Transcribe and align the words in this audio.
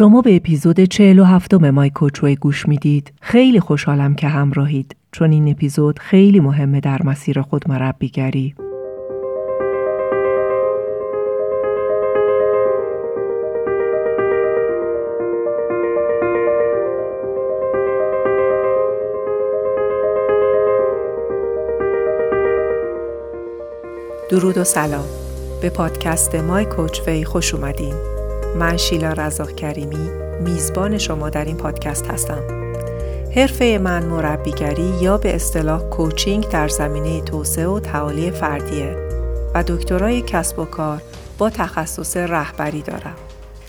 شما 0.00 0.20
به 0.20 0.36
اپیزود 0.36 0.80
47 0.80 1.54
مای 1.54 1.90
کوچوی 1.90 2.36
گوش 2.36 2.68
می‌دید. 2.68 3.12
خیلی 3.20 3.60
خوشحالم 3.60 4.14
که 4.14 4.28
همراهید 4.28 4.96
چون 5.12 5.32
این 5.32 5.48
اپیزود 5.48 5.98
خیلی 5.98 6.40
مهمه 6.40 6.80
در 6.80 7.02
مسیر 7.04 7.42
خود 7.42 7.68
مربیگری. 7.68 8.54
درود 24.30 24.58
و 24.58 24.64
سلام 24.64 25.04
به 25.62 25.70
پادکست 25.70 26.34
مای 26.34 26.64
کوچوی 26.64 27.24
خوش 27.24 27.54
اومدین 27.54 28.19
من 28.56 28.76
شیلا 28.76 29.12
رزاق 29.12 29.54
کریمی 29.54 30.10
میزبان 30.40 30.98
شما 30.98 31.30
در 31.30 31.44
این 31.44 31.56
پادکست 31.56 32.06
هستم. 32.06 32.42
حرفه 33.36 33.78
من 33.82 34.04
مربیگری 34.04 34.92
یا 35.00 35.18
به 35.18 35.34
اصطلاح 35.34 35.82
کوچینگ 35.82 36.48
در 36.48 36.68
زمینه 36.68 37.20
توسعه 37.20 37.66
و 37.66 37.80
تعالی 37.80 38.30
فردیه 38.30 38.96
و 39.54 39.62
دکترای 39.62 40.22
کسب 40.22 40.58
و 40.58 40.64
کار 40.64 41.02
با 41.38 41.50
تخصص 41.50 42.16
رهبری 42.16 42.82
دارم. 42.82 43.16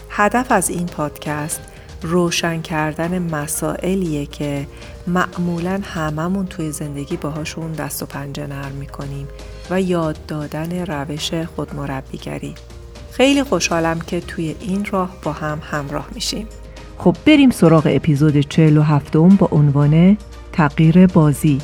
هدف 0.09 0.51
از 0.51 0.70
این 0.70 0.85
پادکست 0.85 1.61
روشن 2.01 2.61
کردن 2.61 3.20
مسائلیه 3.20 4.25
که 4.25 4.67
معمولا 5.07 5.79
هممون 5.84 6.45
توی 6.45 6.71
زندگی 6.71 7.17
باهاشون 7.17 7.71
دست 7.71 8.03
و 8.03 8.05
پنجه 8.05 8.48
نرم 8.48 8.71
می‌کنیم 8.71 9.27
و 9.70 9.81
یاد 9.81 10.17
دادن 10.27 10.85
روش 10.85 11.34
خودمربیگری. 11.34 12.55
خیلی 13.21 13.43
خوشحالم 13.43 13.99
که 13.99 14.20
توی 14.20 14.55
این 14.59 14.85
راه 14.85 15.09
با 15.23 15.31
هم 15.31 15.62
همراه 15.71 16.07
میشیم. 16.16 16.48
خب 16.98 17.16
بریم 17.25 17.49
سراغ 17.49 17.88
اپیزود 17.89 18.39
47 18.39 19.17
با 19.17 19.49
عنوان 19.52 20.18
تغییر 20.51 21.07
بازی. 21.07 21.62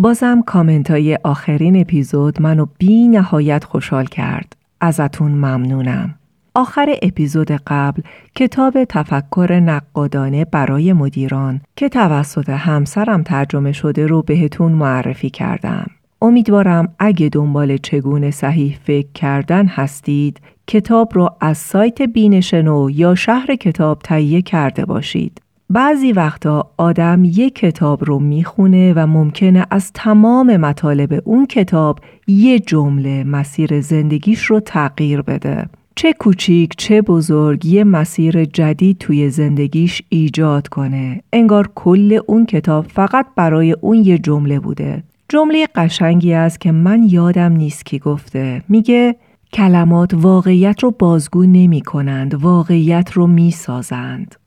بازم 0.00 0.42
کامنت 0.42 0.90
های 0.90 1.18
آخرین 1.24 1.80
اپیزود 1.80 2.42
منو 2.42 2.66
بی 2.78 3.08
نهایت 3.08 3.64
خوشحال 3.64 4.04
کرد. 4.04 4.56
ازتون 4.80 5.32
ممنونم. 5.32 6.14
آخر 6.54 6.94
اپیزود 7.02 7.50
قبل 7.50 8.02
کتاب 8.34 8.84
تفکر 8.84 9.60
نقادانه 9.64 10.44
برای 10.44 10.92
مدیران 10.92 11.60
که 11.76 11.88
توسط 11.88 12.48
همسرم 12.48 13.22
ترجمه 13.22 13.72
شده 13.72 14.06
رو 14.06 14.22
بهتون 14.22 14.72
معرفی 14.72 15.30
کردم. 15.30 15.86
امیدوارم 16.22 16.94
اگه 16.98 17.28
دنبال 17.28 17.76
چگونه 17.76 18.30
صحیح 18.30 18.78
فکر 18.84 19.12
کردن 19.14 19.66
هستید 19.66 20.40
کتاب 20.66 21.12
رو 21.14 21.30
از 21.40 21.58
سایت 21.58 22.02
بینشنو 22.02 22.90
یا 22.90 23.14
شهر 23.14 23.54
کتاب 23.54 23.98
تهیه 23.98 24.42
کرده 24.42 24.84
باشید. 24.84 25.40
بعضی 25.72 26.12
وقتا 26.12 26.70
آدم 26.76 27.24
یک 27.24 27.54
کتاب 27.54 28.04
رو 28.04 28.18
می‌خونه 28.18 28.92
و 28.96 29.06
ممکنه 29.06 29.66
از 29.70 29.92
تمام 29.92 30.56
مطالب 30.56 31.22
اون 31.24 31.46
کتاب 31.46 31.98
یه 32.26 32.58
جمله 32.58 33.24
مسیر 33.24 33.80
زندگیش 33.80 34.44
رو 34.44 34.60
تغییر 34.60 35.22
بده. 35.22 35.66
چه 35.96 36.12
کوچیک 36.12 36.74
چه 36.76 37.02
بزرگ 37.02 37.66
یه 37.66 37.84
مسیر 37.84 38.44
جدید 38.44 38.98
توی 38.98 39.30
زندگیش 39.30 40.02
ایجاد 40.08 40.68
کنه. 40.68 41.22
انگار 41.32 41.70
کل 41.74 42.20
اون 42.26 42.46
کتاب 42.46 42.86
فقط 42.86 43.26
برای 43.36 43.72
اون 43.80 43.96
یه 43.96 44.18
جمله 44.18 44.60
بوده. 44.60 45.02
جمله 45.28 45.66
قشنگی 45.74 46.32
است 46.32 46.60
که 46.60 46.72
من 46.72 47.02
یادم 47.02 47.52
نیست 47.52 47.86
کی 47.86 47.98
گفته. 47.98 48.62
میگه 48.68 49.16
کلمات 49.52 50.14
واقعیت 50.14 50.82
رو 50.82 50.90
بازگو 50.98 51.44
نمی 51.44 51.80
کنند. 51.80 52.34
واقعیت 52.34 53.12
رو 53.12 53.26
می 53.26 53.50
سازند. 53.50 54.39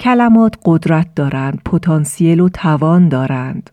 کلمات 0.00 0.54
قدرت 0.64 1.14
دارند، 1.14 1.60
پتانسیل 1.64 2.40
و 2.40 2.48
توان 2.48 3.08
دارند. 3.08 3.70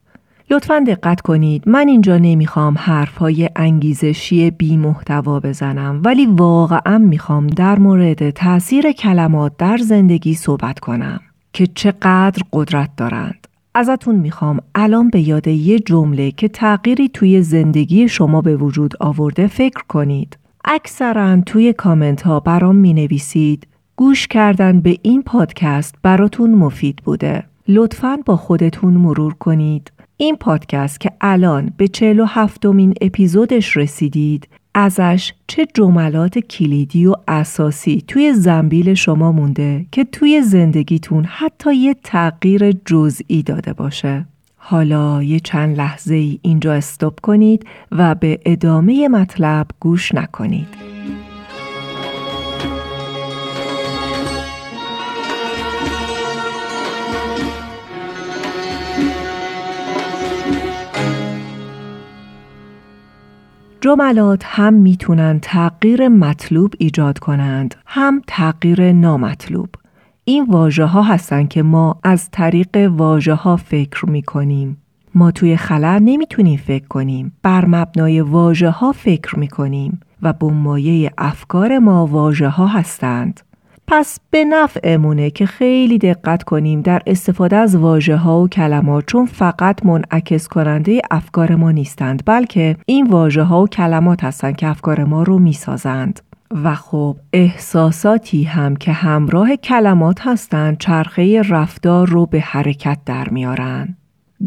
لطفا 0.51 0.83
دقت 0.87 1.21
کنید 1.21 1.63
من 1.69 1.87
اینجا 1.87 2.17
نمی‌خوام 2.17 2.75
حرفهای 2.77 3.49
انگیزشی 3.55 4.51
بی 4.51 4.77
محتوا 4.77 5.39
بزنم 5.39 6.01
ولی 6.05 6.25
واقعا 6.25 6.97
می‌خوام 6.97 7.47
در 7.47 7.79
مورد 7.79 8.29
تاثیر 8.29 8.91
کلمات 8.91 9.57
در 9.57 9.77
زندگی 9.77 10.33
صحبت 10.33 10.79
کنم 10.79 11.19
که 11.53 11.67
چقدر 11.67 12.43
قدرت 12.53 12.89
دارند. 12.97 13.47
ازتون 13.75 14.15
می‌خوام 14.15 14.59
الان 14.75 15.09
به 15.09 15.21
یاد 15.21 15.47
یه 15.47 15.79
جمله 15.79 16.31
که 16.31 16.47
تغییری 16.47 17.09
توی 17.09 17.41
زندگی 17.41 18.07
شما 18.07 18.41
به 18.41 18.55
وجود 18.55 18.93
آورده 18.99 19.47
فکر 19.47 19.83
کنید. 19.87 20.37
اکثرا 20.65 21.41
توی 21.41 21.73
کامنت 21.73 22.21
ها 22.21 22.39
برام 22.39 22.75
می 22.75 22.93
نویسید 22.93 23.67
گوش 23.95 24.27
کردن 24.27 24.81
به 24.81 24.97
این 25.01 25.23
پادکست 25.23 25.95
براتون 26.03 26.55
مفید 26.55 26.95
بوده. 27.05 27.43
لطفاً 27.67 28.17
با 28.25 28.35
خودتون 28.35 28.93
مرور 28.93 29.33
کنید. 29.33 29.91
این 30.17 30.35
پادکست 30.35 30.99
که 30.99 31.11
الان 31.21 31.73
به 31.77 31.87
47 31.87 32.65
مین 32.65 32.93
اپیزودش 33.01 33.77
رسیدید 33.77 34.47
ازش 34.75 35.33
چه 35.47 35.67
جملات 35.73 36.39
کلیدی 36.39 37.05
و 37.05 37.15
اساسی 37.27 38.03
توی 38.07 38.33
زنبیل 38.33 38.93
شما 38.93 39.31
مونده 39.31 39.85
که 39.91 40.03
توی 40.03 40.41
زندگیتون 40.41 41.25
حتی 41.25 41.75
یه 41.75 41.95
تغییر 42.03 42.71
جزئی 42.71 43.43
داده 43.43 43.73
باشه. 43.73 44.25
حالا 44.55 45.23
یه 45.23 45.39
چند 45.39 45.77
لحظه 45.77 46.15
ای 46.15 46.39
اینجا 46.41 46.73
استوب 46.73 47.19
کنید 47.23 47.65
و 47.91 48.15
به 48.15 48.39
ادامه 48.45 49.07
مطلب 49.07 49.67
گوش 49.79 50.13
نکنید. 50.13 50.67
جملات 63.83 64.43
هم 64.45 64.73
می‌تونن 64.73 65.39
تغییر 65.41 66.07
مطلوب 66.07 66.73
ایجاد 66.77 67.19
کنند 67.19 67.75
هم 67.85 68.21
تغییر 68.27 68.91
نامطلوب 68.91 69.69
این 70.23 70.45
واژه 70.45 70.85
ها 70.85 71.01
هستن 71.01 71.47
که 71.47 71.63
ما 71.63 71.99
از 72.03 72.31
طریق 72.31 72.91
واژه 72.91 73.33
ها 73.33 73.55
فکر 73.55 74.05
می 74.05 74.21
کنیم. 74.21 74.77
ما 75.15 75.31
توی 75.31 75.57
خلا 75.57 75.99
نمی‌تونیم 75.99 76.57
فکر 76.57 76.87
کنیم. 76.87 77.33
بر 77.43 77.65
مبنای 77.65 78.21
واژه 78.21 78.69
ها 78.69 78.91
فکر 78.91 79.39
می 79.39 79.47
کنیم 79.47 79.99
و 80.21 80.33
بنمایه 80.33 81.11
افکار 81.17 81.79
ما 81.79 82.07
واژه 82.07 82.49
ها 82.49 82.67
هستند. 82.67 83.39
پس 83.87 84.19
به 84.29 84.45
نفعمونه 84.45 85.29
که 85.29 85.45
خیلی 85.45 85.97
دقت 85.97 86.43
کنیم 86.43 86.81
در 86.81 87.01
استفاده 87.07 87.55
از 87.55 87.75
واژه 87.75 88.15
ها 88.15 88.41
و 88.41 88.47
کلمات 88.47 89.03
چون 89.07 89.25
فقط 89.25 89.85
منعکس 89.85 90.47
کننده 90.47 91.01
افکار 91.11 91.55
ما 91.55 91.71
نیستند 91.71 92.23
بلکه 92.25 92.75
این 92.85 93.07
واژه 93.07 93.43
ها 93.43 93.63
و 93.63 93.67
کلمات 93.67 94.23
هستند 94.23 94.55
که 94.55 94.67
افکار 94.67 95.03
ما 95.03 95.23
رو 95.23 95.39
می‌سازند. 95.39 96.19
و 96.63 96.75
خب 96.75 97.17
احساساتی 97.33 98.43
هم 98.43 98.75
که 98.75 98.91
همراه 98.91 99.55
کلمات 99.55 100.27
هستند 100.27 100.77
چرخه 100.77 101.41
رفتار 101.41 102.07
رو 102.07 102.25
به 102.25 102.39
حرکت 102.39 102.97
در 103.05 103.29
میارن. 103.29 103.95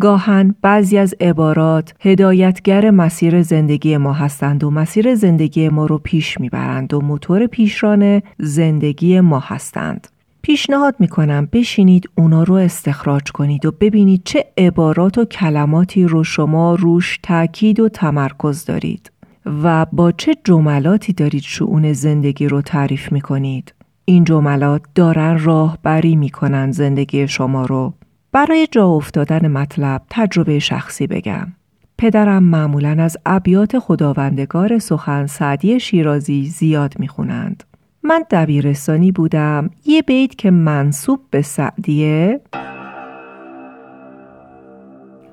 گاهن 0.00 0.54
بعضی 0.62 0.98
از 0.98 1.14
عبارات 1.20 1.94
هدایتگر 2.00 2.90
مسیر 2.90 3.42
زندگی 3.42 3.96
ما 3.96 4.12
هستند 4.12 4.64
و 4.64 4.70
مسیر 4.70 5.14
زندگی 5.14 5.68
ما 5.68 5.86
رو 5.86 5.98
پیش 5.98 6.40
می‌برند 6.40 6.94
و 6.94 7.00
موتور 7.00 7.46
پیشران 7.46 8.22
زندگی 8.38 9.20
ما 9.20 9.38
هستند. 9.38 10.08
پیشنهاد 10.42 10.94
می‌کنم 10.98 11.48
بشینید 11.52 12.10
اونا 12.14 12.42
رو 12.42 12.54
استخراج 12.54 13.32
کنید 13.32 13.66
و 13.66 13.72
ببینید 13.80 14.22
چه 14.24 14.44
عبارات 14.58 15.18
و 15.18 15.24
کلماتی 15.24 16.04
رو 16.04 16.24
شما 16.24 16.74
روش 16.74 17.18
تاکید 17.22 17.80
و 17.80 17.88
تمرکز 17.88 18.64
دارید 18.64 19.12
و 19.62 19.86
با 19.92 20.12
چه 20.12 20.34
جملاتی 20.44 21.12
دارید 21.12 21.42
شعون 21.42 21.92
زندگی 21.92 22.48
رو 22.48 22.62
تعریف 22.62 23.12
می‌کنید. 23.12 23.74
این 24.04 24.24
جملات 24.24 24.82
دارن 24.94 25.38
راهبری 25.38 26.16
می‌کنن 26.16 26.70
زندگی 26.70 27.28
شما 27.28 27.66
رو 27.66 27.92
برای 28.36 28.68
جا 28.70 28.86
افتادن 28.86 29.48
مطلب 29.48 30.02
تجربه 30.10 30.58
شخصی 30.58 31.06
بگم. 31.06 31.46
پدرم 31.98 32.42
معمولا 32.42 32.96
از 32.98 33.16
ابیات 33.26 33.78
خداوندگار 33.78 34.78
سخن 34.78 35.26
سعدی 35.26 35.80
شیرازی 35.80 36.46
زیاد 36.46 36.94
می‌خونند. 36.98 37.64
من 38.02 38.24
دبیرستانی 38.30 39.12
بودم 39.12 39.70
یه 39.86 40.02
بیت 40.02 40.34
که 40.34 40.50
منصوب 40.50 41.20
به 41.30 41.42
سعدیه 41.42 42.40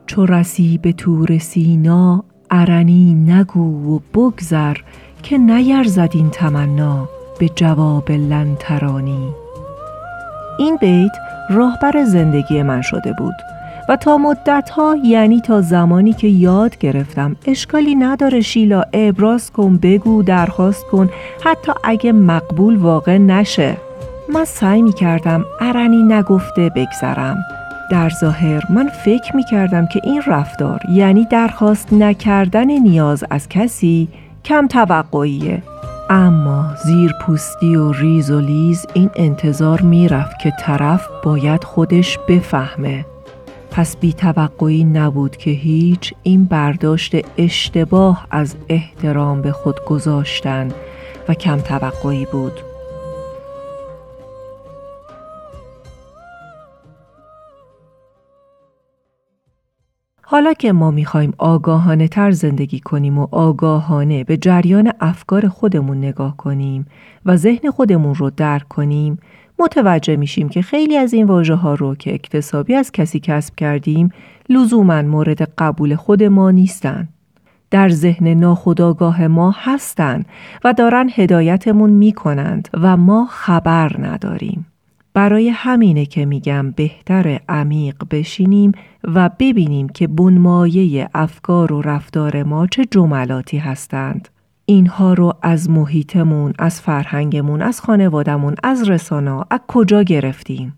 چو 0.05 0.25
رسی 0.25 0.77
به 0.77 0.93
تور 0.93 1.37
سینا 1.37 2.23
ارنی 2.51 3.13
نگو 3.13 3.95
و 3.95 3.99
بگذر 4.13 4.77
که 5.23 5.37
نیرزد 5.37 6.11
این 6.13 6.29
تمنا 6.29 7.09
به 7.39 7.49
جواب 7.49 8.11
لنترانی 8.11 9.29
این 10.59 10.77
بیت 10.81 11.11
راهبر 11.49 12.03
زندگی 12.03 12.63
من 12.63 12.81
شده 12.81 13.13
بود 13.13 13.35
و 13.89 13.95
تا 13.95 14.17
مدت 14.17 14.69
ها 14.69 14.95
یعنی 15.03 15.41
تا 15.41 15.61
زمانی 15.61 16.13
که 16.13 16.27
یاد 16.27 16.77
گرفتم 16.77 17.35
اشکالی 17.45 17.95
نداره 17.95 18.41
شیلا 18.41 18.83
ابراز 18.93 19.51
کن 19.51 19.77
بگو 19.77 20.23
درخواست 20.23 20.85
کن 20.85 21.09
حتی 21.43 21.71
اگه 21.83 22.11
مقبول 22.11 22.75
واقع 22.75 23.17
نشه. 23.17 23.77
من 24.33 24.45
سعی 24.45 24.81
می 24.81 24.93
کردم 24.93 25.45
ارنی 25.61 26.03
نگفته 26.03 26.71
بگذرم. 26.75 27.37
در 27.91 28.09
ظاهر 28.09 28.63
من 28.69 28.89
فکر 28.89 29.35
می 29.35 29.43
کردم 29.43 29.85
که 29.85 30.01
این 30.03 30.21
رفتار 30.27 30.81
یعنی 30.89 31.25
درخواست 31.25 31.93
نکردن 31.93 32.71
نیاز 32.71 33.23
از 33.29 33.49
کسی 33.49 34.07
کم 34.45 34.67
توقعیه. 34.67 35.63
اما 36.09 36.75
زیر 36.85 37.13
پوستی 37.21 37.75
و 37.75 37.91
ریز 37.91 38.31
و 38.31 38.39
لیز 38.39 38.85
این 38.93 39.09
انتظار 39.15 39.81
می‌رفت 39.81 40.39
که 40.39 40.53
طرف 40.59 41.07
باید 41.23 41.63
خودش 41.63 42.19
بفهمه. 42.27 43.05
پس 43.71 43.97
بی 43.97 44.13
توقعی 44.13 44.83
نبود 44.83 45.37
که 45.37 45.51
هیچ 45.51 46.13
این 46.23 46.45
برداشت 46.45 47.15
اشتباه 47.37 48.27
از 48.31 48.55
احترام 48.69 49.41
به 49.41 49.51
خود 49.51 49.85
گذاشتن 49.85 50.69
و 51.29 51.33
کم 51.33 51.57
توقعی 51.57 52.25
بود. 52.31 52.72
حالا 60.25 60.53
که 60.53 60.71
ما 60.73 60.91
می‌خوایم 60.91 61.33
آگاهانه 61.37 62.07
تر 62.07 62.31
زندگی 62.31 62.79
کنیم 62.79 63.19
و 63.19 63.27
آگاهانه 63.31 64.23
به 64.23 64.37
جریان 64.37 64.91
افکار 64.99 65.47
خودمون 65.47 65.97
نگاه 65.97 66.37
کنیم 66.37 66.85
و 67.25 67.37
ذهن 67.37 67.71
خودمون 67.71 68.15
رو 68.15 68.29
درک 68.29 68.67
کنیم 68.67 69.17
متوجه 69.59 70.15
میشیم 70.15 70.49
که 70.49 70.61
خیلی 70.61 70.97
از 70.97 71.13
این 71.13 71.25
واژه 71.25 71.55
ها 71.55 71.73
رو 71.73 71.95
که 71.95 72.13
اکتسابی 72.13 72.75
از 72.75 72.91
کسی 72.91 73.19
کسب 73.19 73.55
کردیم 73.55 74.09
لزوما 74.49 75.01
مورد 75.01 75.41
قبول 75.57 75.95
خود 75.95 76.23
ما 76.23 76.51
نیستن. 76.51 77.07
در 77.71 77.89
ذهن 77.89 78.27
ناخودآگاه 78.27 79.27
ما 79.27 79.55
هستند 79.57 80.25
و 80.63 80.73
دارن 80.73 81.09
هدایتمون 81.15 81.89
می‌کنند 81.89 82.67
و 82.73 82.97
ما 82.97 83.27
خبر 83.29 83.95
نداریم. 83.99 84.65
برای 85.13 85.49
همینه 85.49 86.05
که 86.05 86.25
میگم 86.25 86.71
بهتر 86.71 87.39
عمیق 87.49 87.95
بشینیم 88.11 88.71
و 89.03 89.29
ببینیم 89.39 89.89
که 89.89 90.07
بنمایه 90.07 91.09
افکار 91.13 91.73
و 91.73 91.81
رفتار 91.81 92.43
ما 92.43 92.67
چه 92.67 92.85
جملاتی 92.91 93.57
هستند. 93.57 94.29
اینها 94.65 95.13
رو 95.13 95.33
از 95.41 95.69
محیطمون، 95.69 96.53
از 96.59 96.81
فرهنگمون، 96.81 97.61
از 97.61 97.81
خانوادمون، 97.81 98.55
از 98.63 98.89
رسانه 98.89 99.45
از 99.51 99.59
کجا 99.67 100.03
گرفتیم؟ 100.03 100.77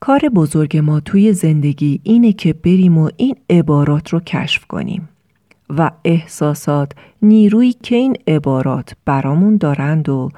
کار 0.00 0.20
بزرگ 0.20 0.76
ما 0.76 1.00
توی 1.00 1.32
زندگی 1.32 2.00
اینه 2.02 2.32
که 2.32 2.52
بریم 2.52 2.98
و 2.98 3.10
این 3.16 3.36
عبارات 3.50 4.08
رو 4.08 4.20
کشف 4.20 4.64
کنیم 4.64 5.08
و 5.70 5.90
احساسات 6.04 6.92
نیرویی 7.22 7.72
که 7.82 7.96
این 7.96 8.16
عبارات 8.26 8.92
برامون 9.04 9.56
دارند 9.56 10.08
و 10.08 10.30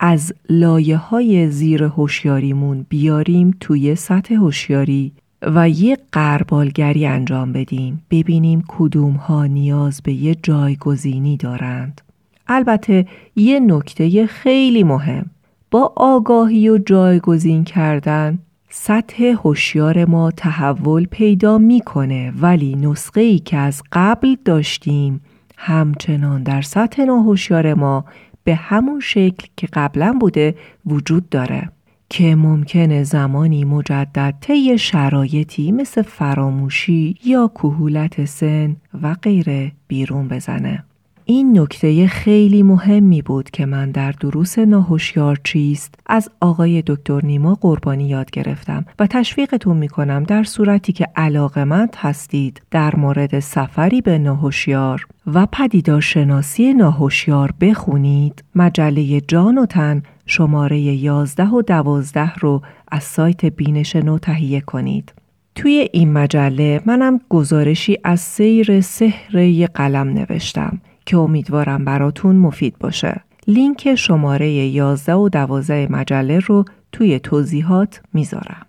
از 0.00 0.32
لایه 0.50 0.96
های 0.96 1.50
زیر 1.50 1.82
هوشیاریمون 1.82 2.86
بیاریم 2.88 3.56
توی 3.60 3.94
سطح 3.94 4.34
هوشیاری 4.34 5.12
و 5.42 5.68
یه 5.68 5.98
قربالگری 6.12 7.06
انجام 7.06 7.52
بدیم. 7.52 8.02
ببینیم 8.10 8.64
کدوم 8.68 9.12
ها 9.12 9.46
نیاز 9.46 10.00
به 10.02 10.12
یه 10.12 10.34
جایگزینی 10.42 11.36
دارند. 11.36 12.00
البته 12.46 13.06
یه 13.36 13.60
نکته 13.60 14.26
خیلی 14.26 14.82
مهم. 14.82 15.30
با 15.70 15.92
آگاهی 15.96 16.68
و 16.68 16.78
جایگزین 16.78 17.64
کردن 17.64 18.38
سطح 18.70 19.24
هوشیار 19.24 20.04
ما 20.04 20.30
تحول 20.30 21.06
پیدا 21.06 21.58
می‌کنه 21.58 22.32
ولی 22.40 22.76
نسخه 22.76 23.20
ای 23.20 23.38
که 23.38 23.56
از 23.56 23.82
قبل 23.92 24.36
داشتیم 24.44 25.20
همچنان 25.56 26.42
در 26.42 26.62
سطح 26.62 27.04
ناهوشیار 27.04 27.74
ما 27.74 28.04
به 28.44 28.54
همون 28.54 29.00
شکل 29.00 29.46
که 29.56 29.68
قبلا 29.72 30.16
بوده 30.20 30.54
وجود 30.86 31.28
داره 31.28 31.70
که 32.08 32.34
ممکنه 32.34 33.04
زمانی 33.04 33.64
مجدد 33.64 34.34
طی 34.40 34.78
شرایطی 34.78 35.72
مثل 35.72 36.02
فراموشی 36.02 37.18
یا 37.24 37.50
کهولت 37.54 38.24
سن 38.24 38.76
و 39.02 39.14
غیره 39.14 39.72
بیرون 39.88 40.28
بزنه. 40.28 40.84
این 41.26 41.58
نکته 41.58 42.06
خیلی 42.06 42.62
مهمی 42.62 43.22
بود 43.22 43.50
که 43.50 43.66
من 43.66 43.90
در 43.90 44.12
دروس 44.12 44.58
ناهوشیار 44.58 45.38
چیست 45.44 45.94
از 46.06 46.30
آقای 46.40 46.82
دکتر 46.86 47.20
نیما 47.24 47.54
قربانی 47.54 48.08
یاد 48.08 48.30
گرفتم 48.30 48.84
و 48.98 49.06
تشویقتون 49.06 49.76
می‌کنم 49.76 50.22
در 50.22 50.42
صورتی 50.42 50.92
که 50.92 51.06
علاقمند 51.16 51.96
هستید 51.98 52.62
در 52.70 52.96
مورد 52.96 53.40
سفری 53.40 54.00
به 54.00 54.18
ناهوشیار 54.18 55.06
و 55.26 55.46
پدیدار 55.46 56.00
شناسی 56.00 56.74
ناهوشیار 56.74 57.54
بخونید 57.60 58.44
مجله 58.54 59.20
جان 59.20 59.58
و 59.58 59.66
تن 59.66 60.02
شماره 60.26 60.78
11 60.78 61.48
و 61.48 61.62
12 61.62 62.34
رو 62.34 62.62
از 62.88 63.04
سایت 63.04 63.44
بینش 63.44 63.96
نو 63.96 64.18
تهیه 64.18 64.60
کنید. 64.60 65.12
توی 65.54 65.88
این 65.92 66.12
مجله 66.12 66.80
منم 66.86 67.20
گزارشی 67.28 67.98
از 68.04 68.20
سیر 68.20 68.80
سحر 68.80 69.66
قلم 69.74 70.08
نوشتم 70.08 70.80
که 71.06 71.16
امیدوارم 71.16 71.84
براتون 71.84 72.36
مفید 72.36 72.78
باشه. 72.78 73.20
لینک 73.46 73.94
شماره 73.94 74.48
11 74.48 75.14
و 75.14 75.28
12 75.28 75.88
مجله 75.90 76.38
رو 76.38 76.64
توی 76.92 77.18
توضیحات 77.18 78.02
می‌ذارم. 78.12 78.66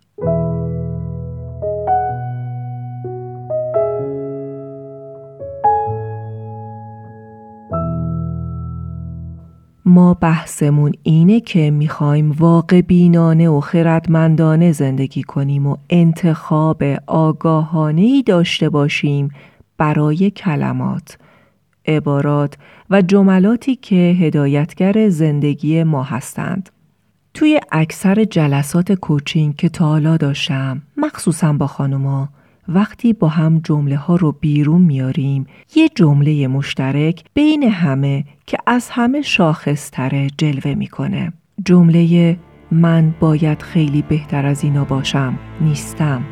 ما 9.87 10.13
بحثمون 10.13 10.91
اینه 11.03 11.39
که 11.39 11.71
می‌خوایم 11.71 12.31
واقع 12.31 12.81
بینانه 12.81 13.49
و 13.49 13.59
خردمندانه 13.59 14.71
زندگی 14.71 15.23
کنیم 15.23 15.67
و 15.67 15.77
انتخاب 15.89 16.83
آگاهانه 17.07 18.01
ای 18.01 18.23
داشته 18.23 18.69
باشیم 18.69 19.29
برای 19.77 20.31
کلمات، 20.31 21.17
عبارات 21.87 22.57
و 22.89 23.01
جملاتی 23.01 23.75
که 23.75 23.95
هدایتگر 23.95 25.09
زندگی 25.09 25.83
ما 25.83 26.03
هستند. 26.03 26.69
توی 27.33 27.59
اکثر 27.71 28.23
جلسات 28.23 28.91
کوچینگ 28.91 29.55
که 29.55 29.69
تا 29.69 29.85
حالا 29.85 30.17
داشتم 30.17 30.81
مخصوصا 30.97 31.53
با 31.53 31.67
خانوما 31.67 32.29
وقتی 32.67 33.13
با 33.13 33.27
هم 33.27 33.59
جمله 33.63 33.95
ها 33.95 34.15
رو 34.15 34.31
بیرون 34.31 34.81
میاریم 34.81 35.47
یه 35.75 35.89
جمله 35.95 36.47
مشترک 36.47 37.23
بین 37.33 37.63
همه 37.63 38.25
که 38.47 38.57
از 38.67 38.89
همه 38.91 39.21
شاخصتره 39.21 40.27
جلوه 40.37 40.73
می‌کنه 40.73 41.33
جمله 41.65 42.37
من 42.71 43.15
باید 43.19 43.61
خیلی 43.61 44.01
بهتر 44.01 44.45
از 44.45 44.63
اینا 44.63 44.83
باشم 44.83 45.39
نیستم 45.61 46.23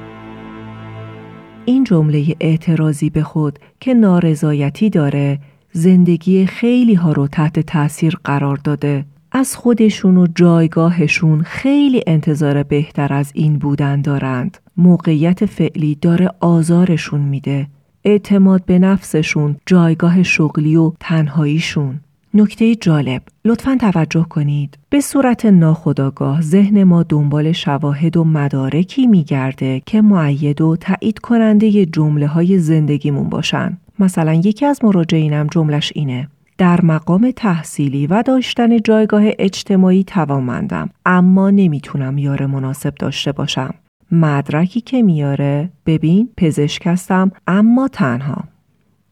این 1.66 1.84
جمله 1.84 2.36
اعتراضی 2.40 3.10
به 3.10 3.24
خود 3.24 3.60
که 3.80 3.94
نارضایتی 3.94 4.90
داره 4.90 5.40
زندگی 5.72 6.46
خیلی 6.46 6.94
ها 6.94 7.12
رو 7.12 7.28
تحت 7.28 7.60
تاثیر 7.60 8.18
قرار 8.24 8.58
داده 8.58 9.06
از 9.32 9.56
خودشون 9.56 10.18
و 10.18 10.28
جایگاهشون 10.36 11.42
خیلی 11.42 12.04
انتظار 12.08 12.64
بهتر 12.64 13.14
از 13.14 13.32
این 13.36 13.58
بودن 13.58 14.02
دارند. 14.02 14.58
موقعیت 14.78 15.46
فعلی 15.46 15.96
داره 15.96 16.30
آزارشون 16.40 17.22
میده. 17.22 17.68
اعتماد 18.04 18.66
به 18.66 18.80
نفسشون، 18.80 19.56
جایگاه 19.66 20.24
شغلی 20.24 20.76
و 20.76 20.92
تنهاییشون. 21.00 22.00
نکته 22.36 22.76
جالب 22.76 23.22
لطفا 23.46 23.78
توجه 23.82 24.26
کنید. 24.30 24.78
به 24.90 25.02
صورت 25.02 25.46
ناخداگاه 25.46 26.42
ذهن 26.42 26.84
ما 26.84 27.04
دنبال 27.04 27.52
شواهد 27.52 28.18
و 28.18 28.24
مدارکی 28.24 29.08
میگرده 29.08 29.82
که 29.86 30.02
معید 30.02 30.62
و 30.62 30.76
تایید 30.76 31.20
کننده 31.20 31.86
جمله 31.86 32.28
های 32.28 32.60
زندگیمون 32.60 33.30
باشن. 33.30 33.78
مثلا 34.00 34.34
یکی 34.34 34.66
از 34.66 34.84
مراجعینم 34.84 35.48
جملش 35.52 35.92
اینه 35.96 36.28
در 36.58 36.86
مقام 36.86 37.32
تحصیلی 37.36 38.08
و 38.08 38.22
داشتن 38.22 38.78
جایگاه 38.78 39.24
اجتماعی 39.40 40.04
توانمندم 40.04 40.90
اما 41.06 41.50
نمی‌تونم 41.50 42.18
یار 42.18 42.46
مناسب 42.46 42.96
داشته 42.96 43.32
باشم. 43.32 43.74
مدرکی 44.12 44.82
که 44.82 45.02
میاره 45.02 45.70
ببین 45.86 46.30
پزشک 46.38 46.82
هستم 46.86 47.32
اما 47.48 47.88
تنها. 47.88 48.44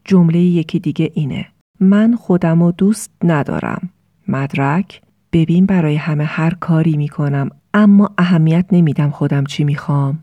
جمله 0.04 0.38
یکی 0.38 0.78
دیگه 0.78 1.10
اینه 1.14 1.46
من 1.82 2.14
خودم 2.16 2.62
و 2.62 2.72
دوست 2.72 3.10
ندارم. 3.24 3.90
مدرک 4.28 5.02
ببین 5.32 5.66
برای 5.66 5.96
همه 5.96 6.24
هر 6.24 6.54
کاری 6.54 6.96
می‌کنم 6.96 7.50
اما 7.74 8.10
اهمیت 8.18 8.66
نمیدم 8.72 9.10
خودم 9.10 9.44
چی 9.44 9.64
می‌خوام. 9.64 10.18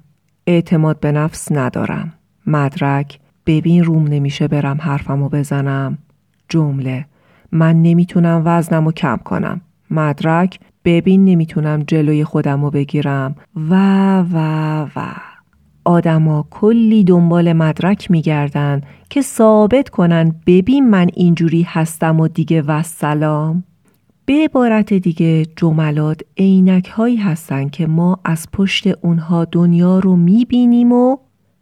اعتماد 0.48 1.00
به 1.00 1.12
نفس 1.12 1.52
ندارم. 1.52 2.14
مدرک 2.48 3.20
ببین 3.46 3.84
روم 3.84 4.08
نمیشه 4.08 4.48
برم 4.48 4.78
حرفمو 4.82 5.30
بزنم. 5.30 5.98
جمله 6.50 7.06
من 7.52 7.82
نمی‌تونم 7.82 8.42
وزنم 8.46 8.86
رو 8.86 8.92
کم 8.92 9.18
کنم. 9.18 9.62
مدرک 9.92 10.60
ببین 10.86 11.26
نمی‌تونم 11.26 11.84
جلوی 11.88 12.24
خودم 12.24 12.64
رو 12.66 12.72
بگیرم. 12.72 13.36
و 13.70 13.76
و 14.20 14.38
و. 14.96 15.29
آدما 15.90 16.46
کلی 16.50 17.04
دنبال 17.04 17.54
مدرک 17.54 18.12
میگردن 18.12 18.82
که 19.10 19.22
ثابت 19.22 19.90
کنن 19.90 20.36
ببین 20.48 20.90
من 20.90 21.08
اینجوری 21.14 21.62
هستم 21.62 22.20
و 22.20 22.28
دیگه 22.28 22.62
و 22.62 22.84
سلام. 22.84 23.64
به 24.26 24.34
عبارت 24.44 24.94
دیگه 24.94 25.46
جملات 25.56 26.22
عینک 26.38 26.88
هایی 26.88 27.16
هستن 27.16 27.70
که 27.70 27.88
ما 27.88 28.20
از 28.26 28.48
پشت 28.54 28.88
اونها 29.02 29.46
دنیا 29.46 30.00
رو 30.00 30.16
می‌بینیم 30.16 30.92
و 30.92 31.18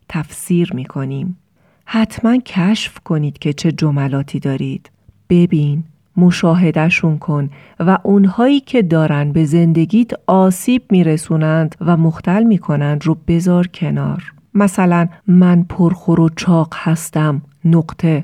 تفسیر 0.10 0.74
می‌کنیم. 0.74 1.38
حتما 1.86 2.38
کشف 2.38 3.00
کنید 3.00 3.40
که 3.40 3.54
چه 3.54 3.72
جملاتی 3.72 4.40
دارید. 4.40 4.92
ببین 5.30 5.84
مشاهدهشون 6.18 7.18
کن 7.18 7.50
و 7.80 7.98
اونهایی 8.04 8.60
که 8.60 8.82
دارن 8.82 9.32
به 9.32 9.46
زندگیت 9.46 10.12
آسیب 10.28 10.82
میرسونند 10.90 11.76
و 11.82 11.98
مختل 11.98 12.44
می‌کنند 12.44 13.06
رو 13.06 13.18
بذار 13.28 13.68
کنار. 13.68 14.34
مثلا 14.54 15.08
من 15.28 15.64
پرخور 15.70 16.20
و 16.20 16.30
چاق 16.30 16.74
هستم 16.76 17.42
نقطه. 17.66 18.24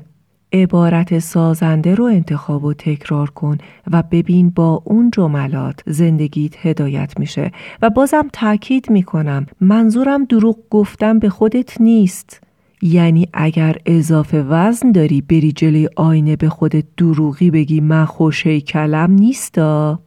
عبارت 0.52 1.18
سازنده 1.18 1.94
رو 1.94 2.04
انتخاب 2.04 2.64
و 2.64 2.74
تکرار 2.74 3.30
کن 3.30 3.58
و 3.90 4.02
ببین 4.10 4.50
با 4.50 4.82
اون 4.84 5.10
جملات 5.10 5.80
زندگیت 5.86 6.66
هدایت 6.66 7.18
میشه. 7.18 7.52
و 7.82 7.90
بازم 7.90 8.28
تاکید 8.32 8.90
می‌کنم 8.90 9.46
منظورم 9.60 10.24
دروغ 10.24 10.56
گفتم 10.70 11.18
به 11.18 11.28
خودت 11.28 11.80
نیست. 11.80 12.40
یعنی 12.86 13.28
اگر 13.32 13.76
اضافه 13.86 14.42
وزن 14.42 14.92
داری 14.92 15.20
بری 15.20 15.52
جلوی 15.52 15.88
آینه 15.96 16.36
به 16.36 16.48
خودت 16.48 16.84
دروغی 16.96 17.50
بگی 17.50 17.80
من 17.80 18.04
خوشه 18.04 18.60
کلم 18.60 19.10
نیستا. 19.10 20.00